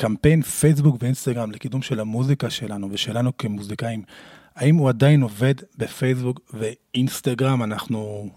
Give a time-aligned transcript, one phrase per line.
[0.00, 4.02] קמפיין פייסבוק ואינסטגרם לקידום של המוזיקה שלנו ושלנו כמוזיקאים,
[4.56, 7.62] האם הוא עדיין עובד בפייסבוק ואינסטגרם?
[7.62, 8.30] אנחנו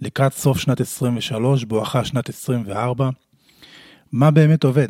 [0.00, 3.10] לקראת סוף שנת 23, בואכה שנת 24.
[4.12, 4.88] מה באמת עובד?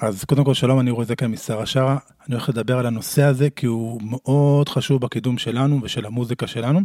[0.00, 1.98] אז קודם כל שלום, אני רואה זה כאן משר השרה.
[2.26, 6.80] אני הולך לדבר על הנושא הזה כי הוא מאוד חשוב בקידום שלנו ושל המוזיקה שלנו.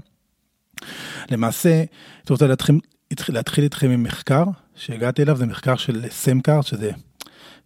[1.32, 2.80] למעשה, אני רוצה להתחיל,
[3.30, 4.44] להתחיל איתכם עם מחקר
[4.76, 6.92] שהגעתי אליו, זה מחקר של סמקאר, שזה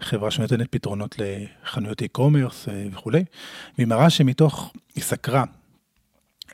[0.02, 3.24] חברה שנותנת פתרונות לחנויות e-commerce אה, וכולי,
[3.78, 5.44] והיא מראה שמתוך, היא סקרה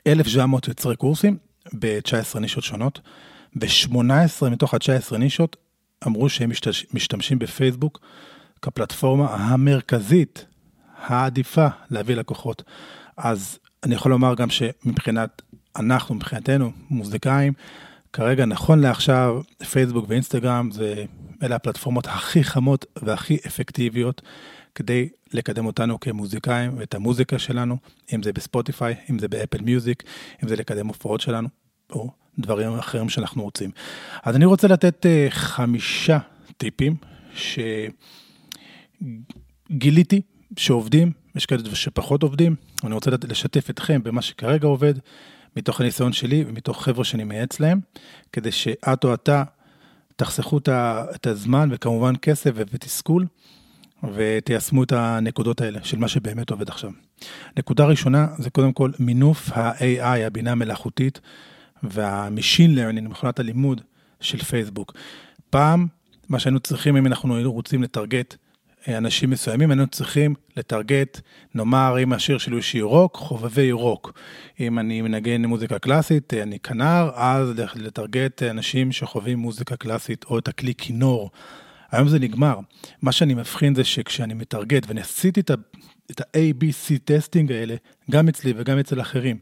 [0.06, 1.36] 1,700 יוצרי קורסים
[1.78, 3.00] ב-19 נישות שונות,
[3.56, 5.56] ב-18 מתוך ה-19 נישות
[6.06, 8.00] אמרו שהם משתמש, משתמשים בפייסבוק
[8.62, 10.46] כפלטפורמה המרכזית,
[11.06, 12.62] העדיפה להביא לקוחות.
[13.16, 15.42] אז אני יכול לומר גם שמבחינת,
[15.76, 17.52] אנחנו, מבחינתנו, מוזיקאים,
[18.16, 21.04] כרגע, נכון לעכשיו, פייסבוק ואינסטגרם זה,
[21.42, 24.22] אלה הפלטפורמות הכי חמות והכי אפקטיביות
[24.74, 27.76] כדי לקדם אותנו כמוזיקאים ואת המוזיקה שלנו,
[28.14, 30.02] אם זה בספוטיפיי, אם זה באפל מיוזיק,
[30.42, 31.48] אם זה לקדם הופעות שלנו,
[31.92, 33.70] או דברים אחרים שאנחנו רוצים.
[34.22, 36.18] אז אני רוצה לתת uh, חמישה
[36.56, 36.96] טיפים
[39.70, 40.20] שגיליתי
[40.56, 44.94] שעובדים, יש כאלה שפחות עובדים, אני רוצה לשתף אתכם במה שכרגע עובד,
[45.56, 47.80] מתוך הניסיון שלי ומתוך חבר'ה שאני מייעץ להם,
[48.32, 49.44] כדי שאת או אתה
[50.16, 53.26] תחסכו את הזמן וכמובן כסף ותסכול,
[54.14, 56.90] ותיישמו את הנקודות האלה של מה שבאמת עובד עכשיו.
[57.58, 61.20] נקודה ראשונה זה קודם כל מינוף ה-AI, הבינה המלאכותית,
[61.82, 63.80] וה-Machine Learning, מכונת הלימוד
[64.20, 64.92] של פייסבוק.
[65.50, 65.86] פעם,
[66.28, 68.36] מה שהיינו צריכים, אם אנחנו היינו רוצים לטרגט
[68.88, 71.20] אנשים מסוימים, היינו צריכים לטרגט,
[71.54, 74.12] נאמר, אם השיר שלי הוא שיר רוק, חובבי רוק.
[74.60, 80.48] אם אני מנגן מוזיקה קלאסית, אני כנר, אז לטרגט אנשים שחובבים מוזיקה קלאסית או את
[80.48, 81.30] הכלי כינור.
[81.92, 82.58] היום זה נגמר.
[83.02, 87.74] מה שאני מבחין זה שכשאני מטרגט, ואני עשיתי את ה- ABC testing האלה,
[88.10, 89.38] גם אצלי וגם אצל אחרים,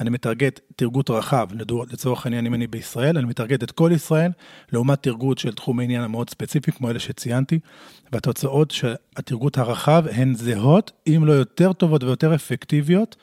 [0.00, 1.48] אני מטרגט טרגוט רחב,
[1.92, 4.30] לצורך העניין אם אני בישראל, אני מטרגט את כל ישראל,
[4.72, 7.58] לעומת תרגות של תחום העניין המאוד ספציפי, כמו אלה שציינתי,
[8.12, 13.16] והתוצאות של התרגות הרחב הן זהות, אם לא יותר טובות ויותר אפקטיביות,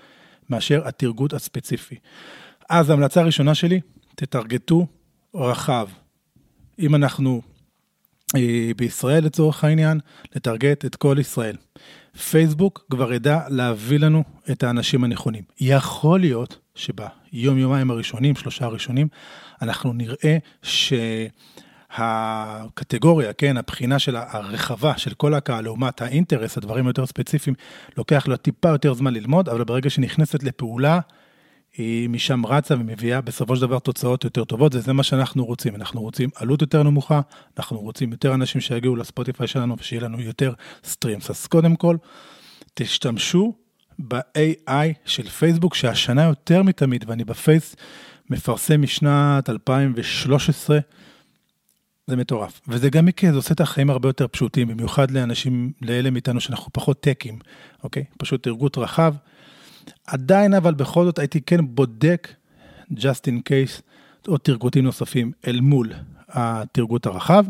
[0.50, 1.96] מאשר התרגות הספציפי.
[2.70, 3.80] אז ההמלצה הראשונה שלי,
[4.16, 4.88] תטרגטו
[5.36, 5.88] רחב.
[6.80, 7.42] אם אנחנו
[8.36, 10.00] אה, בישראל לצורך העניין,
[10.36, 11.56] לטרגט את כל ישראל.
[12.30, 15.44] פייסבוק כבר ידע להביא לנו את האנשים הנכונים.
[15.60, 19.08] יכול להיות שביום יומיים הראשונים, שלושה הראשונים,
[19.62, 20.38] אנחנו נראה
[21.92, 27.56] שהקטגוריה, כן, הבחינה של הרחבה של כל הקהל לעומת ה interest, הדברים היותר ספציפיים,
[27.98, 31.00] לוקח לו טיפה יותר זמן ללמוד, אבל ברגע שנכנסת לפעולה,
[31.78, 35.76] היא משם רצה ומביאה בסופו של דבר תוצאות יותר טובות, וזה מה שאנחנו רוצים.
[35.76, 37.22] אנחנו רוצים עלות יותר נמוכה,
[37.58, 40.54] אנחנו רוצים יותר אנשים שיגיעו לספוטיפיי שלנו ושיהיה לנו יותר
[40.84, 41.30] streams.
[41.30, 41.98] אז קודם כל,
[42.74, 43.54] תשתמשו
[44.00, 47.76] ב-AI של פייסבוק, שהשנה יותר מתמיד, ואני בפייס
[48.30, 50.80] מפרסם משנת 2013,
[52.08, 52.62] זה מטורף.
[52.68, 56.74] וזה גם מקרה, זה עושה את החיים הרבה יותר פשוטים, במיוחד לאנשים, לאלה מאיתנו שאנחנו
[56.74, 57.40] פחות טקים,
[57.84, 58.04] אוקיי?
[58.18, 59.16] פשוט תרגות רחב.
[60.08, 62.34] עדיין, אבל בכל זאת הייתי כן בודק,
[62.92, 63.82] just in case,
[64.28, 65.94] עוד תרגותים נוספים אל מול
[66.30, 67.46] התרגות הרחב.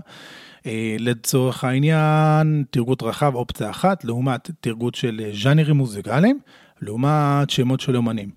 [0.66, 6.40] אה, לצורך העניין, תרגות רחב אופציה אחת, לעומת תרגות של ז'אנרים מוזיקליים,
[6.82, 8.30] לעומת שמות של אומנים.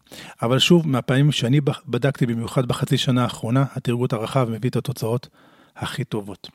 [0.43, 5.29] אבל שוב, מהפעמים שאני בדקתי, במיוחד בחצי שנה האחרונה, הטרגוט הרחב מביא את התוצאות
[5.77, 6.49] הכי טובות.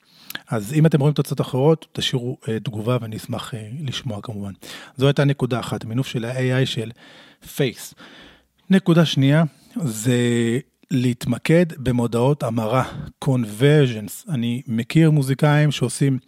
[0.48, 4.52] אז אם אתם רואים תוצאות אחרות, תשאירו uh, תגובה ואני אשמח uh, לשמוע כמובן.
[4.98, 6.92] זו הייתה נקודה אחת, מינוף של ה-AI של
[7.56, 7.94] פייס.
[8.70, 9.44] נקודה שנייה,
[9.76, 10.18] זה
[10.92, 12.84] להתמקד במודעות המרה,
[13.26, 14.32] conversions.
[14.34, 16.20] אני מכיר מוזיקאים שעושים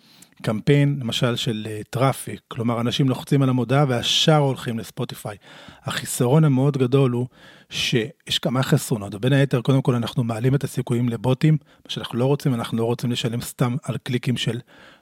[0.42, 5.38] קמפיין, למשל של traffic, אה, כלומר אנשים לוחצים על המודעה והשאר הולכים לספוטיפיי.
[5.84, 7.28] החיסרון המאוד גדול הוא
[7.70, 12.26] שיש כמה חסרונות, ובין היתר, קודם כל אנחנו מעלים את הסיכויים לבוטים, מה שאנחנו לא
[12.26, 14.60] רוצים, אנחנו לא רוצים לשלם סתם על קליקים של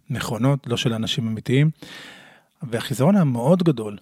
[0.10, 1.70] מכונות, לא של אנשים אמיתיים.
[2.64, 3.98] והחיסרון המאוד גדול,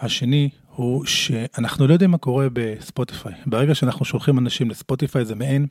[0.00, 3.32] השני, הוא שאנחנו לא יודעים מה קורה בספוטיפיי.
[3.46, 5.66] ברגע שאנחנו שולחים אנשים לספוטיפיי זה מעין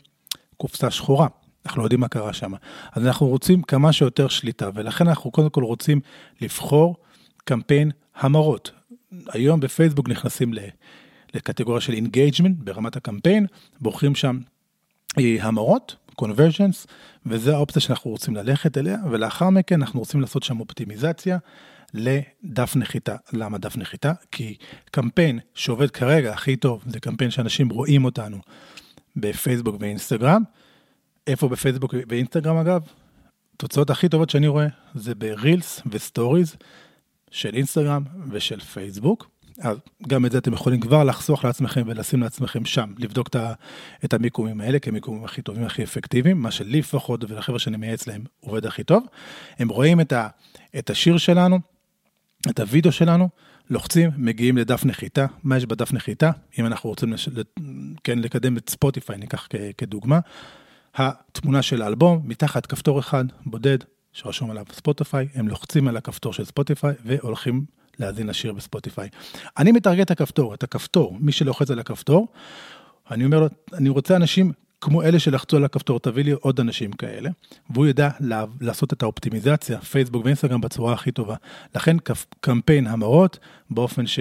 [0.57, 1.27] קופסה שחורה.
[1.65, 2.51] אנחנו לא יודעים מה קרה שם.
[2.91, 5.99] אז אנחנו רוצים כמה שיותר שליטה, ולכן אנחנו קודם כל רוצים
[6.41, 6.95] לבחור
[7.43, 8.71] קמפיין המרות.
[9.27, 10.53] היום בפייסבוק נכנסים
[11.33, 13.45] לקטגוריה של engagement ברמת הקמפיין,
[13.81, 14.39] בוחרים שם
[15.19, 16.87] אה, המרות, conversions,
[17.25, 21.37] וזו האופציה שאנחנו רוצים ללכת אליה, ולאחר מכן אנחנו רוצים לעשות שם אופטימיזציה
[21.93, 23.15] לדף נחיתה.
[23.33, 24.13] למה דף נחיתה?
[24.31, 24.55] כי
[24.91, 28.37] קמפיין שעובד כרגע הכי טוב, זה קמפיין שאנשים רואים אותנו
[29.15, 30.43] בפייסבוק ואינסטגרם.
[31.27, 32.81] איפה בפייסבוק ואינסטגרם אגב?
[33.55, 36.55] התוצאות הכי טובות שאני רואה זה ב Reels ו stories.
[37.31, 39.29] של אינסטגרם ושל פייסבוק.
[39.61, 39.77] אז
[40.07, 43.29] גם את זה אתם יכולים כבר לחסוך לעצמכם ולשים לעצמכם שם, לבדוק
[44.05, 48.23] את המיקומים האלה כמיקומים הכי טובים, הכי אפקטיביים, מה שלי לפחות ולחבר'ה שאני מייעץ להם
[48.39, 49.05] עובד הכי טוב.
[49.59, 50.13] הם רואים את,
[50.79, 51.59] את השיר שלנו,
[52.49, 53.29] את הוידאו שלנו,
[53.69, 55.25] לוחצים, מגיעים לדף נחיתה.
[55.43, 56.31] מה יש בדף נחיתה?
[56.59, 57.29] אם אנחנו רוצים לש...
[58.03, 59.55] כן, לקדם את ספוטיפיי, ניקח כ...
[59.77, 60.19] כדוגמה.
[60.95, 63.77] התמונה של האלבום, מתחת כפתור אחד בודד
[64.13, 67.65] שרשום עליו ספוטיפיי, הם לוחצים על הכפתור של ספוטיפיי והולכים
[67.99, 69.09] להאזין לשיר בספוטיפיי.
[69.57, 72.27] אני מטרגט את הכפתור, את הכפתור, מי שלוחץ על הכפתור,
[73.11, 76.91] אני אומר לו, אני רוצה אנשים כמו אלה שלחצו על הכפתור, תביא לי עוד אנשים
[76.91, 77.29] כאלה,
[77.69, 78.09] והוא ידע
[78.61, 81.35] לעשות את האופטימיזציה, פייסבוק ואינסטגרם בצורה הכי טובה.
[81.75, 81.97] לכן
[82.39, 83.39] קמפיין המרות
[83.69, 84.19] באופן ש...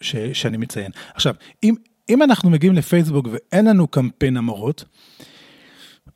[0.00, 0.16] ש...
[0.16, 0.90] שאני מציין.
[1.14, 1.74] עכשיו, אם,
[2.08, 4.84] אם אנחנו מגיעים לפייסבוק ואין לנו קמפיין המרות,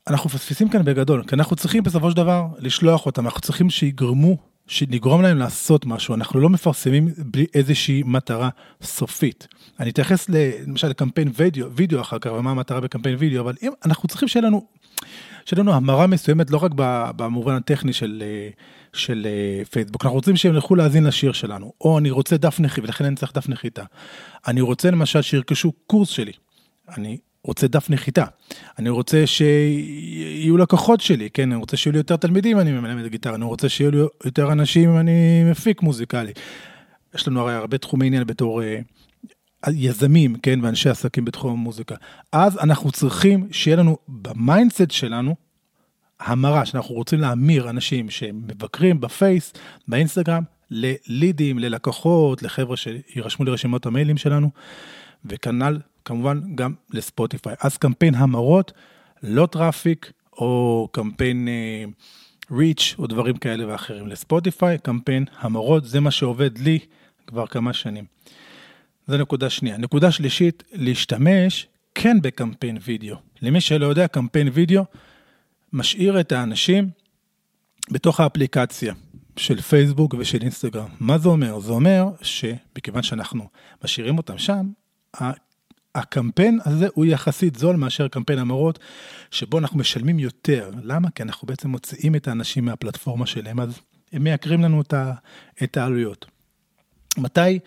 [0.06, 4.36] אנחנו מפספסים כאן בגדול, כי אנחנו צריכים בסופו של דבר לשלוח אותם, אנחנו צריכים שיגרמו
[4.66, 8.48] שנגרום להם לעשות משהו, אנחנו לא מפרסמים בלי איזושהי מטרה
[8.82, 9.48] סופית.
[9.80, 14.08] אני אתייחס למשל לקמפיין וידאו, וידאו אחר כך, ומה המטרה בקמפיין וידאו, אבל אם אנחנו
[14.08, 14.66] צריכים שיהיה לנו,
[15.44, 16.70] שיהיה לנו המרה מסוימת, לא רק
[17.16, 18.22] במובן הטכני של,
[18.92, 19.26] של
[19.70, 23.16] פייסבוק, אנחנו רוצים שהם ילכו להאזין לשיר שלנו, או אני רוצה דף נחיתה, ולכן אני
[23.16, 23.82] צריך דף נחיתה.
[24.48, 26.32] אני רוצה למשל שירכשו קורס שלי.
[26.96, 28.24] אני רוצה דף נחיתה.
[28.78, 31.52] אני רוצה שיהיו לקוחות שלי, כן?
[31.52, 34.98] אני רוצה שיהיו לי יותר תלמידים, אני מלמד גיטרה, אני רוצה שיהיו לי יותר אנשים,
[34.98, 36.32] אני מפיק מוזיקלי.
[37.14, 40.58] יש לנו הרי הרבה תחומי עניין בתור uh, יזמים, כן?
[40.62, 41.94] ואנשי עסקים בתחום המוזיקה.
[42.32, 45.36] אז אנחנו צריכים שיהיה לנו ב mindset שלנו,
[46.20, 49.52] המרה, שאנחנו רוצים להמיר אנשים שמבקרים בפייס,
[49.88, 54.50] באינסטגרם, ללידים, ללקוחות, לחבר'ה שירשמו לרשימות המיילים שלנו,
[55.24, 57.54] וכנ"ל כמובן גם לספוטיפיי.
[57.60, 58.72] אז קמפיין המרות,
[59.22, 61.48] לא traffic, או קמפיין
[62.50, 64.06] reach uh, או דברים כאלה ואחרים.
[64.06, 66.78] לספוטיפיי, קמפיין המרות, זה מה שעובד לי
[67.26, 68.04] כבר כמה שנים.
[69.06, 69.76] זו נקודה שנייה.
[69.76, 73.16] נקודה שלישית, להשתמש כן בקמפיין וידאו.
[73.42, 74.84] למי שלא יודע, קמפיין וידאו
[75.72, 76.90] משאיר את האנשים
[77.90, 78.94] בתוך האפליקציה
[79.36, 80.88] של פייסבוק ושל אינסטגרם.
[81.00, 81.58] מה זה אומר?
[81.60, 83.48] זה אומר שמכיוון שאנחנו
[83.84, 84.66] משאירים אותם שם,
[85.96, 88.78] הקמפיין הזה הוא יחסית זול מאשר קמפיין המורות,
[89.30, 90.70] שבו אנחנו משלמים יותר.
[90.82, 91.10] למה?
[91.10, 93.80] כי אנחנו בעצם מוציאים את האנשים מהפלטפורמה שלהם, אז
[94.12, 94.82] הם מייקרים לנו
[95.62, 96.26] את העלויות.
[97.18, 97.58] מתי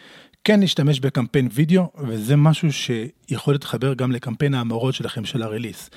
[0.44, 5.90] כן להשתמש בקמפיין וידאו, וזה משהו שיכול להתחבר גם לקמפיין ההמורות שלכם, של הריליס.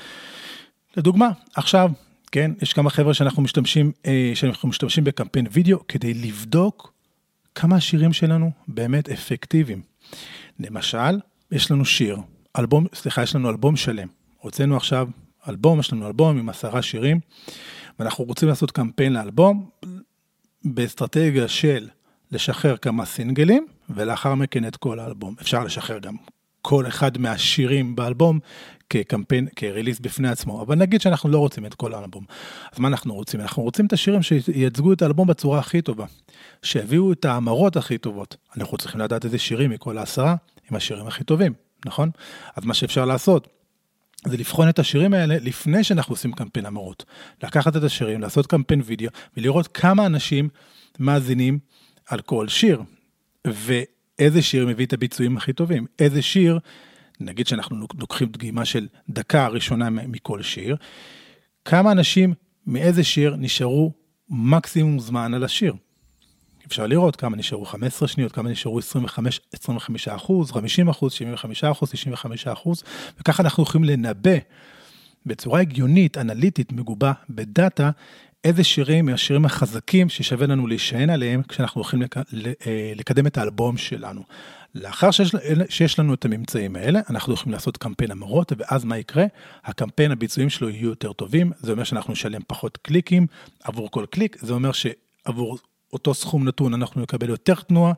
[0.96, 1.90] לדוגמה, עכשיו,
[2.32, 6.92] כן, יש כמה חבר'ה שאנחנו משתמשים, אה, שאנחנו משתמשים בקמפיין וידאו כדי לבדוק
[7.54, 9.82] כמה השירים שלנו באמת אפקטיביים.
[10.60, 11.18] למשל,
[11.52, 12.16] יש לנו שיר,
[12.58, 14.08] אלבום, סליחה, יש לנו אלבום שלם.
[14.38, 15.08] הוצאנו עכשיו
[15.48, 17.20] אלבום, יש לנו אלבום עם עשרה שירים,
[17.98, 19.70] ואנחנו רוצים לעשות קמפיין לאלבום
[20.64, 21.88] באסטרטגיה של
[22.30, 25.34] לשחרר כמה סינגלים, ולאחר מכן את כל האלבום.
[25.40, 26.16] אפשר לשחרר גם
[26.62, 28.38] כל אחד מהשירים באלבום
[28.90, 32.24] כקמפיין, כריליס בפני עצמו, אבל נגיד שאנחנו לא רוצים את כל האלבום.
[32.72, 33.40] אז מה אנחנו רוצים?
[33.40, 36.06] אנחנו רוצים את השירים שייצגו את האלבום בצורה הכי טובה,
[36.62, 38.36] שיביאו את ההמרות הכי טובות.
[38.56, 40.34] אנחנו צריכים לדעת איזה שירים מכל העשרה
[40.70, 41.52] עם השירים הכי טובים,
[41.86, 42.10] נכון?
[42.56, 43.48] אז מה שאפשר לעשות,
[44.26, 47.04] זה לבחון את השירים האלה לפני שאנחנו עושים קמפיין המרות.
[47.42, 50.48] לקחת את השירים, לעשות קמפיין וידאו, ולראות כמה אנשים
[50.98, 51.58] מאזינים
[52.06, 52.82] על כל שיר.
[54.18, 56.58] ואיזה שיר מביא את הביצועים הכי טובים, איזה שיר,
[57.20, 60.76] נגיד שאנחנו לוקחים דגימה של דקה ראשונה מכל שיר,
[61.64, 62.34] כמה אנשים
[62.66, 63.92] מאיזה שיר נשארו
[64.28, 65.74] מקסימום זמן על השיר.
[66.66, 71.90] אפשר לראות כמה נשארו 15 שניות, כמה נשארו 25, 25 אחוז, 50 אחוז, 75 אחוז,
[71.90, 72.82] 95 אחוז,
[73.20, 74.36] וככה אנחנו יכולים לנבא
[75.26, 77.90] בצורה הגיונית, אנליטית, מגובה בדאטה,
[78.44, 82.16] איזה שירים מהשירים החזקים ששווה לנו להישען עליהם כשאנחנו הולכים לק...
[82.16, 84.22] אה, לקדם את האלבום שלנו.
[84.74, 85.34] לאחר שיש,
[85.68, 89.24] שיש לנו את הממצאים האלה, אנחנו יכולים לעשות קמפיין המרות, ואז מה יקרה?
[89.64, 93.26] הקמפיין, הביצועים שלו יהיו יותר טובים, זה אומר שאנחנו נשלם פחות קליקים
[93.64, 95.58] עבור כל קליק, זה אומר שעבור
[95.92, 97.92] אותו סכום נתון אנחנו נקבל יותר תנועה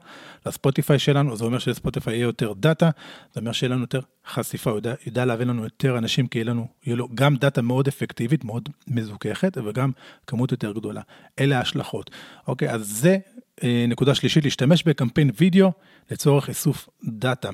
[0.46, 2.90] לספוטיפיי שלנו, זה אומר שלספוטיפיי יהיה יותר דאטה,
[3.34, 6.44] זה אומר שיהיה לנו יותר חשיפה, הוא יודע, יודע להביא לנו יותר אנשים, כי יהיה
[6.44, 9.90] לנו, יהיה לו גם דאטה מאוד אפקטיבית, מאוד מזוככת, וגם
[10.26, 11.00] כמות יותר גדולה.
[11.38, 12.10] אלה ההשלכות.
[12.48, 13.18] אוקיי, אז זה
[13.62, 15.72] אה, נקודה שלישית, להשתמש בקמפיין וידאו
[16.10, 17.50] לצורך איסוף דאטה.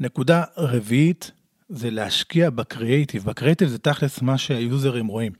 [0.00, 1.30] נקודה רביעית,
[1.68, 3.24] זה להשקיע בקריאייטיב.
[3.24, 5.32] בקריאייטיב זה תכלס מה שהיוזרים רואים.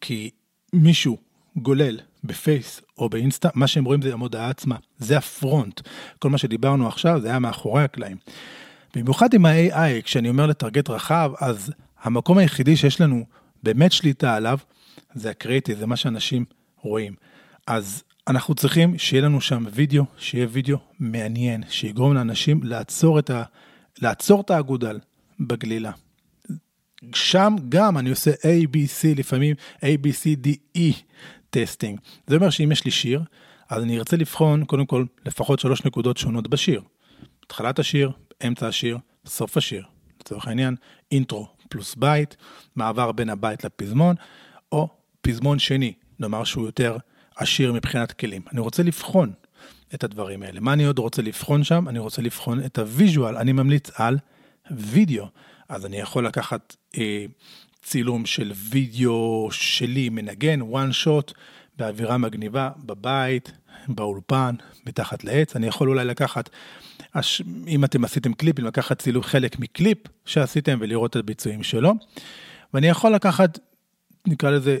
[0.00, 0.30] כי
[0.72, 1.18] מישהו
[1.56, 5.80] גולל בפייס או באינסטה, מה שהם רואים זה המודעה עצמה, זה ה front.
[6.18, 8.16] כל מה שדיברנו עכשיו זה היה מאחורי הקלעים.
[8.96, 11.72] במיוחד עם ה-AI, כשאני אומר לטרגט רחב, אז
[12.02, 13.24] המקום היחידי שיש לנו
[13.62, 14.58] באמת שליטה עליו,
[15.14, 16.44] זה הקריאייטיב, זה מה שאנשים
[16.82, 17.14] רואים.
[17.66, 23.42] אז אנחנו צריכים שיהיה לנו שם וידאו, שיהיה וידאו מעניין, שיגרום לאנשים לעצור את, ה...
[24.02, 24.98] לעצור את האגודל
[25.40, 25.92] בגלילה.
[27.14, 30.94] שם גם אני עושה ABC לפעמים, A, B, C, D, E
[31.50, 32.00] testing.
[32.26, 33.22] זה אומר שאם יש לי שיר,
[33.68, 36.82] אז אני ארצה לבחון קודם כל לפחות שלוש נקודות שונות בשיר.
[37.44, 38.10] התחלת השיר,
[38.46, 39.84] אמצע השיר, סוף השיר.
[40.20, 40.76] לצורך העניין,
[41.12, 42.36] intro פלוס בית,
[42.76, 44.16] מעבר בין הבית לפזמון,
[44.72, 44.88] או
[45.20, 46.96] פזמון שני, נאמר שהוא יותר
[47.36, 48.42] עשיר מבחינת כלים.
[48.52, 49.32] אני רוצה לבחון
[49.94, 50.60] את הדברים האלה.
[50.60, 51.88] מה אני עוד רוצה לבחון שם?
[51.88, 53.36] אני רוצה לבחון את ה visual.
[53.36, 54.18] אני ממליץ על
[54.70, 55.26] וידאו.
[55.70, 57.24] אז אני יכול לקחת אה,
[57.82, 61.32] צילום של וידאו שלי מנגן, one shot,
[61.76, 63.52] באווירה מגניבה, בבית,
[63.88, 64.54] באולפן,
[64.86, 65.56] מתחת לעץ.
[65.56, 66.50] אני יכול אולי לקחת,
[67.66, 71.92] אם אתם עשיתם קליפים, לקחת צילום חלק מקליפ שעשיתם ולראות את הביצועים שלו.
[72.74, 73.58] ואני יכול לקחת,
[74.26, 74.78] נקרא לזה,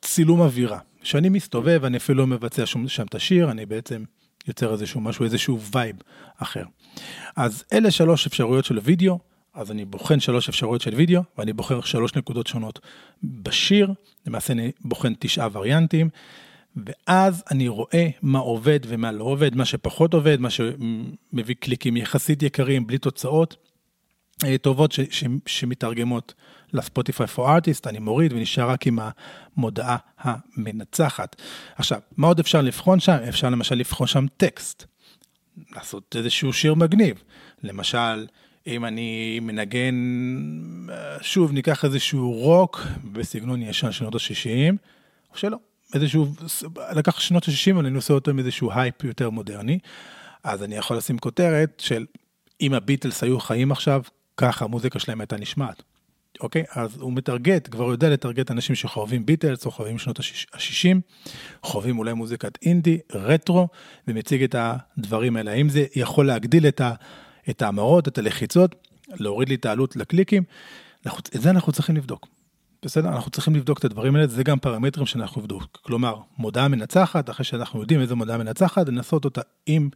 [0.00, 0.78] צילום אווירה.
[1.00, 4.04] כשאני מסתובב, אני אפילו לא מבצע שום, שם את השיר, אני בעצם
[4.48, 5.96] יוצר איזשהו משהו, איזשהו vibe
[6.38, 6.64] אחר.
[7.36, 9.33] אז אלה שלוש אפשרויות של וידאו.
[9.54, 12.80] אז אני בוחן שלוש אפשרויות של וידאו, ואני בוחר שלוש נקודות שונות
[13.22, 13.92] בשיר,
[14.26, 16.08] למעשה אני בוחן תשעה וריאנטים,
[16.76, 22.42] ואז אני רואה מה עובד ומה לא עובד, מה שפחות עובד, מה שמביא קליקים יחסית
[22.42, 23.56] יקרים, בלי תוצאות
[24.44, 26.34] אה, טובות ש, ש, שמתרגמות
[26.72, 28.98] לספוטיפיי פור ארטיסט, אני מוריד ונשאר רק עם
[29.56, 31.36] המודעה המנצחת.
[31.76, 33.16] עכשיו, מה עוד אפשר לבחון שם?
[33.28, 34.84] אפשר למשל לבחון שם טקסט,
[35.76, 37.22] לעשות איזשהו שיר מגניב,
[37.62, 38.26] למשל,
[38.66, 39.94] אם אני מנגן,
[41.20, 42.80] שוב, ניקח איזשהו רוק
[43.12, 44.74] בסגנון ישן שנות ה-60,
[45.32, 45.56] או שלא,
[45.94, 46.26] איזשהו,
[46.96, 49.78] לקח שנות ה-60, אבל אני עושה אותו עם איזשהו הייפ יותר מודרני,
[50.44, 52.06] אז אני יכול לשים כותרת של
[52.60, 54.02] אם הביטלס היו חיים עכשיו,
[54.36, 55.82] ככה המוזיקה שלהם הייתה נשמעת.
[56.40, 56.64] אוקיי?
[56.70, 60.98] אז הוא מטרגט, כבר יודע לטרגט אנשים שחובבים ביטלס או חובבים שנות ה-60,
[61.62, 63.68] חובבים אולי מוזיקת אינדי, רטרו,
[64.08, 65.50] ומציג את הדברים האלה.
[65.50, 66.94] האם זה יכול להגדיל את ה...
[67.50, 68.74] את ההמרות, את הלחיצות,
[69.08, 70.42] להוריד לי את העלות לקליקים,
[71.06, 72.26] את זה אנחנו צריכים לבדוק.
[72.84, 73.08] בסדר?
[73.08, 75.78] אנחנו צריכים לבדוק את הדברים האלה, זה גם פרמטרים שאנחנו נבדוק.
[75.82, 79.88] כלומר, מודעה מנצחת, אחרי שאנחנו יודעים איזה מודעה מנצחת, לנסות אותה עם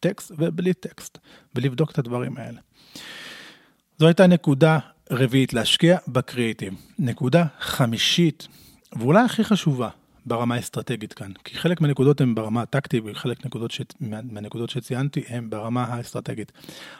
[0.00, 1.18] טקסט ובלי טקסט,
[1.54, 2.60] ולבדוק את הדברים האלה.
[3.98, 4.78] זו הייתה נקודה
[5.10, 6.74] רביעית, להשקיע בקריאיטיב.
[6.98, 8.48] נקודה חמישית,
[8.92, 9.88] ואולי הכי חשובה,
[10.26, 13.80] ברמה האסטרטגית כאן, כי חלק מהנקודות הן ברמה הטקטית וחלק מהנקודות, ש...
[14.00, 16.52] מהנקודות שציינתי הן ברמה האסטרטגית.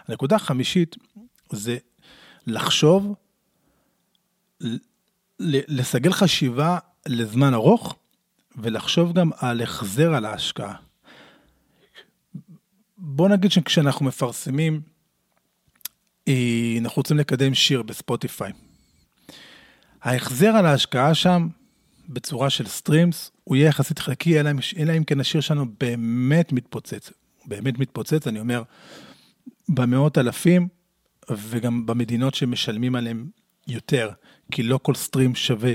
[0.09, 0.97] הנקודה החמישית
[1.50, 1.77] זה
[2.47, 3.15] לחשוב,
[5.69, 7.97] לסגל חשיבה לזמן ארוך
[8.57, 10.75] ולחשוב גם על החזר על ההשקעה.
[12.99, 14.81] בוא נגיד שכשאנחנו מפרסמים,
[16.29, 18.53] אה, אנחנו רוצים לקדם שיר בספוטיפיי.
[20.03, 21.49] ההחזר על ההשקעה שם
[22.12, 27.11] בצורה של streams, הוא יהיה יחסית חלקי, אלא, אלא אם כן השיר שלנו באמת מתפוצץ.
[27.47, 28.62] באמת מתפוצץ, אני אומר,
[29.69, 30.69] במאות אלפים,
[31.31, 33.26] וגם במדינות שמשלמים עליהם
[33.69, 34.11] יותר,
[34.52, 35.75] כי לא כל stream שווה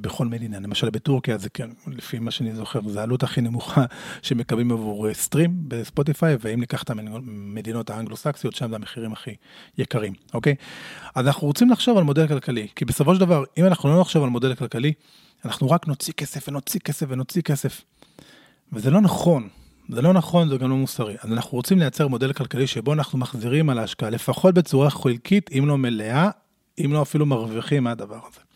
[0.00, 0.60] בכל מדינה.
[0.60, 3.84] למשל בטורקיה זה כן, לפי מה שאני זוכר, זה העלות הכי נמוכה
[4.22, 9.34] שמקבלים עבור אה, stream בספוטיפיי, ואם ניקח את המדינות האנגלו-סקסיות, שם זה המחירים הכי
[9.78, 10.54] יקרים, אוקיי?
[11.14, 14.22] אז אנחנו רוצים לחשוב על מודל כלכלי, כי בסופו של דבר, אם אנחנו לא נחשוב
[14.22, 14.92] על מודל כלכלי,
[15.44, 17.84] אנחנו רק נוציא כסף ונוציא כסף ונוציא כסף.
[18.72, 19.48] וזה לא נכון,
[19.88, 21.16] זה לא נכון, זה גם לא מוסרי.
[21.22, 25.64] אז אנחנו רוצים לייצר מודל כלכלי שבו אנחנו מחזירים על ההשקעה, לפחות בצורה חלקית, אם
[25.66, 26.30] לא מלאה,
[26.84, 28.49] אם לא אפילו מרוויחים מהדבר הזה.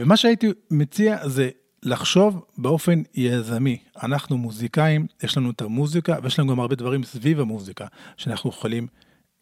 [0.00, 1.50] ומה שהייתי מציע זה
[1.82, 3.78] לחשוב באופן יזמי.
[4.02, 8.86] אנחנו מוזיקאים, יש לנו את המוזיקה, ויש לנו גם הרבה דברים סביב המוזיקה, שאנחנו יכולים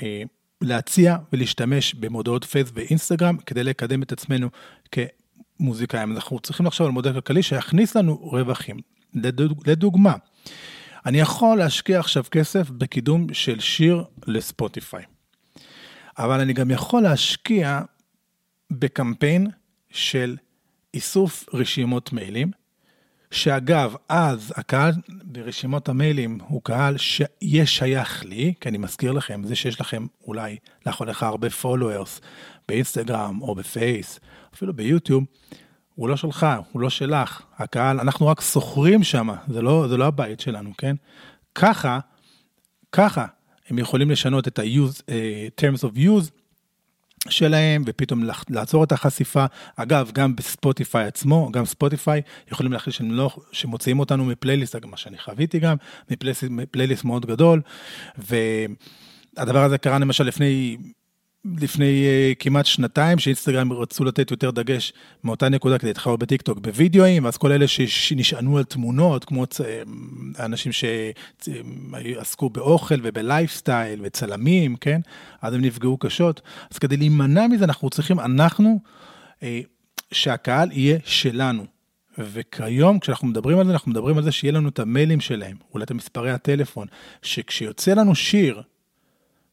[0.02, 0.22] אה,
[0.60, 4.48] להציע ולהשתמש במודעות פייס ואינסטגרם כדי לקדם את עצמנו
[4.92, 6.12] כמוזיקאים.
[6.12, 8.76] אנחנו צריכים לחשוב על מודל כלכלי שיכניס לנו רווחים.
[9.14, 10.14] לדוג, לדוגמה,
[11.06, 15.04] אני יכול להשקיע עכשיו כסף בקידום של שיר לספוטיפיי,
[16.18, 17.80] אבל אני גם יכול להשקיע
[18.70, 19.46] בקמפיין
[19.90, 20.36] של
[20.94, 22.50] איסוף רשימות מיילים,
[23.30, 29.56] שאגב, אז הקהל ברשימות המיילים הוא קהל שיהיה שייך לי, כי אני מזכיר לכם, זה
[29.56, 32.20] שיש לכם אולי, לאחרונה הרבה followers
[32.68, 34.20] באינסטגרם או בפייס,
[34.54, 35.24] אפילו ביוטיוב,
[35.94, 37.42] הוא לא שלך, הוא לא שלך.
[37.56, 40.96] הקהל, אנחנו רק שוכרים שם, זה לא, זה לא הבית שלנו, כן?
[41.54, 41.98] ככה,
[42.92, 43.26] ככה
[43.68, 46.37] הם יכולים לשנות את ה-use, uh, terms of use
[47.28, 49.44] שלהם ופתאום לעצור את החשיפה.
[49.76, 52.22] אגב, גם בספוטיפיי עצמו, גם ספוטיפיי
[52.52, 55.76] יכולים להחליט שהם לא, שמוציאים אותנו מפלייליסט, מה שאני חוויתי גם,
[56.10, 57.60] מפלייליסט, מפלייליסט מאוד גדול.
[58.18, 60.76] והדבר הזה קרה למשל לפני
[61.44, 64.92] לפני אה, כמעט שנתיים, שאינסטגרם רצו לתת יותר דגש
[65.24, 69.60] מאותה נקודה כדי להתחרות בטיקטוק בווידאוים, אז כל אלה שנשענו על תמונות, כמו צ...
[70.38, 75.00] אנשים שעסקו באוכל ובלייפסטייל וצלמים, כן?
[75.42, 76.40] אז הם נפגעו קשות.
[76.70, 78.80] אז כדי להימנע מזה, אנחנו צריכים, אנחנו,
[79.40, 79.44] אה,
[80.12, 81.66] שהקהל יהיה שלנו.
[82.18, 85.84] וכיום, כשאנחנו מדברים על זה, אנחנו מדברים על זה שיהיה לנו את המיילים שלהם, אולי
[85.84, 86.86] את המספרי הטלפון,
[87.22, 88.62] שכשיוצא לנו שיר,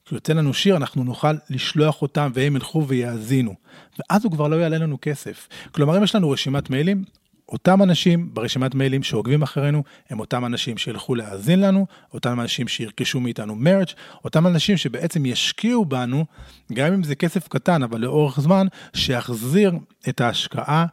[0.06, 3.56] כשיוצא לנו שיר, אנחנו נוכל לשלוח אותם והם ילכו ויאזינו.
[4.00, 5.48] ואז הוא כבר לא יעלה לנו כסף.
[5.72, 7.04] כלומר, אם יש לנו רשימת מיילים,
[7.50, 13.20] אותם אנשים ברשימת מיילים שעוקבים אחרינו, הם אותם אנשים שילכו להאזין לנו, אותם אנשים שירכשו
[13.20, 13.94] מאיתנו מרץ',
[14.26, 16.26] אותם אנשים שבעצם ישקיעו בנו,
[16.74, 19.74] גם אם זה כסף קטן, אבל לאורך זמן, שיחזיר
[20.10, 20.86] את ההשקעה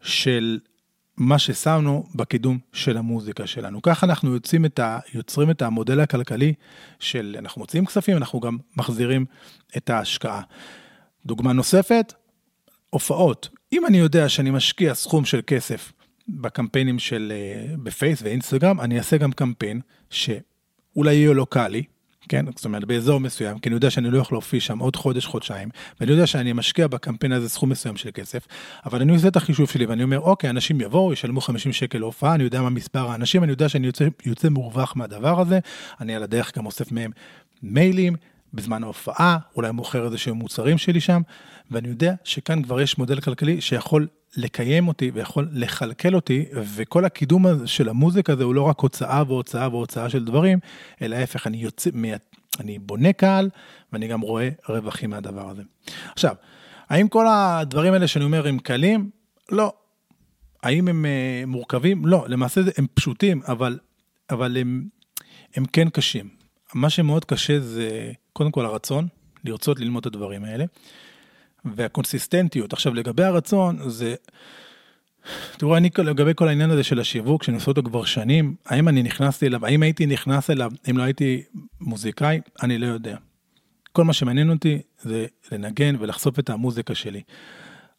[0.00, 0.58] של
[1.22, 3.82] מה ששמנו בקידום של המוזיקה שלנו.
[3.82, 6.54] ככה אנחנו יוצאים את ה, יוצרים את המודל הכלכלי
[7.00, 9.24] של אנחנו מוציאים כספים, אנחנו גם מחזירים
[9.76, 10.42] את ההשקעה.
[11.26, 12.12] דוגמה נוספת,
[12.90, 13.48] הופעות.
[13.72, 15.92] אם אני יודע שאני משקיע סכום של כסף
[16.28, 21.84] בקמפיינים של אה, בפייס ואינסטגרם, אני אעשה גם קמפיין שאולי יהיה לוקאלי,
[22.28, 22.44] כן?
[22.56, 25.68] זאת אומרת, באזור מסוים, כי אני יודע שאני לא יכול להופיע שם עוד חודש, חודשיים,
[26.00, 28.46] ואני יודע שאני משקיע בקמפיין הזה סכום מסוים של כסף,
[28.86, 32.34] אבל אני עושה את החישוב שלי ואני אומר, אוקיי, אנשים יבואו, ישלמו 50 שקל להופעה,
[32.34, 35.58] אני יודע מה מספר האנשים, אני יודע שאני יוצא, יוצא מורווח מהדבר הזה,
[36.00, 37.10] אני על הדרך גם אוסף מהם
[37.62, 38.16] מיילים,
[38.54, 41.22] בזמן ההופעה, אולי מוכר איזה שהם מוצרים שלי שם,
[41.70, 44.06] ואני יודע שכאן כבר יש מודל כלכלי שיכול
[44.36, 46.44] לקיים אותי ויכול לכלכל אותי,
[46.76, 50.58] וכל הקידום של המוזיקה הזה הוא לא רק הוצאה והוצאה והוצאה של דברים,
[51.02, 51.90] אלא ההפך, אני יוצא,
[52.60, 53.50] אני בונה קהל,
[53.92, 55.62] ואני גם רואה רווחים מהדבר הזה.
[56.12, 56.34] עכשיו,
[56.88, 59.10] האם כל הדברים האלה שאני אומר הם קלים?
[59.50, 59.72] לא.
[60.62, 62.06] האם הם uh, מורכבים?
[62.06, 62.24] לא.
[62.28, 63.78] למעשה הם פשוטים, אבל,
[64.30, 64.88] אבל הם,
[65.54, 66.28] הם כן קשים.
[66.74, 69.08] מה שמאוד קשה זה קודם כל הרצון,
[69.44, 70.64] לרצות ללמוד את הדברים האלה.
[71.64, 72.72] והקונסיסטנטיות.
[72.72, 74.14] עכשיו, לגבי הרצון, זה...
[75.56, 79.02] תראו, אני לגבי כל העניין הזה של השיווק, שאני עושה אותו כבר שנים, האם אני
[79.02, 81.42] נכנסתי אליו, האם הייתי נכנס אליו, אם לא הייתי
[81.80, 83.16] מוזיקאי, אני לא יודע.
[83.92, 87.22] כל מה שמעניין אותי זה לנגן ולחשוף את המוזיקה שלי.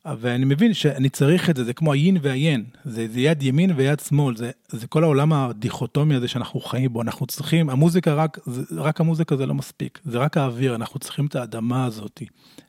[0.06, 4.00] ואני מבין שאני צריך את זה, זה כמו היין והיין, זה, זה יד ימין ויד
[4.00, 8.82] שמאל, זה, זה כל העולם הדיכוטומי הזה שאנחנו חיים בו, אנחנו צריכים, המוזיקה רק, זה,
[8.82, 12.22] רק המוזיקה זה לא מספיק, זה רק האוויר, אנחנו צריכים את האדמה הזאת,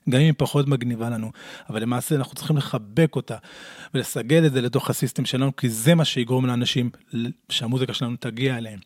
[0.09, 1.31] גם אם היא פחות מגניבה לנו,
[1.71, 3.37] אבל למעשה אנחנו צריכים לחבק אותה
[3.95, 6.91] ולסגל את זה לתוך הסיסטם שלנו, כי זה מה שיגרום לאנשים
[7.49, 8.79] שהמוזיקה שלנו תגיע אליהם.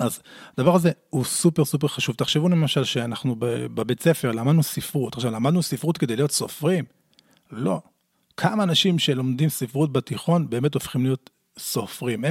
[0.00, 0.20] אז
[0.58, 2.14] הדבר הזה הוא סופר סופר חשוב.
[2.14, 3.36] תחשבו למשל שאנחנו
[3.74, 6.84] בבית ספר למדנו ספרות, עכשיו למדנו ספרות כדי להיות סופרים,
[7.56, 7.80] לא.
[8.36, 12.28] כמה אנשים שלומדים ספרות בתיכון באמת הופכים להיות סופרים, 0.000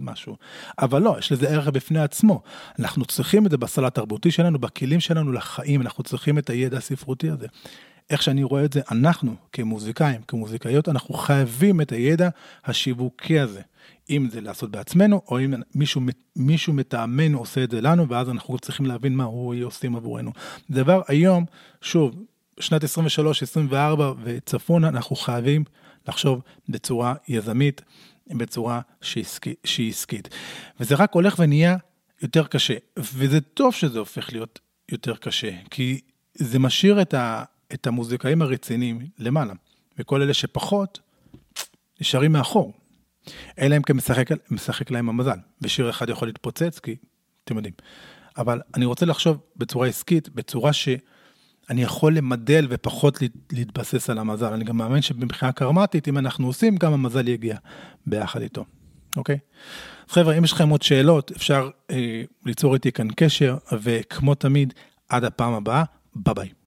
[0.00, 0.36] משהו.
[0.78, 2.42] אבל לא, יש לזה ערך בפני עצמו.
[2.78, 7.30] אנחנו צריכים את זה בסל התרבותי שלנו, בכלים שלנו לחיים, אנחנו צריכים את הידע הספרותי
[7.30, 7.46] הזה.
[8.10, 12.28] איך שאני רואה את זה, אנחנו כמוזיקאים, כמוזיקאיות, אנחנו חייבים את הידע
[12.64, 13.60] השיווקי הזה.
[14.10, 16.00] אם זה לעשות בעצמנו, או אם מישהו,
[16.36, 20.32] מישהו מטעמנו עושה את זה לנו, ואז אנחנו צריכים להבין מה הוא עושים עבורנו.
[20.70, 21.44] דבר היום,
[21.80, 22.22] שוב,
[22.60, 25.64] שנת 23, 24 וצפונה, אנחנו חייבים
[26.08, 27.82] לחשוב בצורה יזמית,
[28.30, 28.80] בצורה
[29.64, 30.28] שהיא עסקית.
[30.80, 31.76] וזה רק הולך ונהיה
[32.22, 34.58] יותר קשה, וזה טוב שזה הופך להיות
[34.92, 36.00] יותר קשה, כי
[36.34, 39.54] זה משאיר את, ה, את המוזיקאים הרציניים למעלה,
[39.98, 41.00] וכל אלה שפחות
[42.00, 42.72] נשארים מאחור.
[43.58, 46.96] אלא אם כן משחק, משחק להם המזל, ושיר אחד יכול להתפוצץ, כי
[47.44, 47.74] אתם יודעים.
[48.36, 50.88] אבל אני רוצה לחשוב בצורה עסקית, בצורה ש...
[51.70, 53.18] אני יכול למדל ופחות
[53.52, 54.52] להתבסס על המזל.
[54.52, 57.56] אני גם מאמין שבמבחינה קרמטית, אם אנחנו עושים, גם המזל יגיע
[58.06, 58.64] ביחד איתו,
[59.16, 59.38] אוקיי?
[60.08, 64.74] אז חבר'ה, אם יש לכם עוד שאלות, אפשר אה, ליצור איתי כאן קשר, וכמו תמיד,
[65.08, 65.84] עד הפעם הבאה,
[66.16, 66.50] ביי ביי.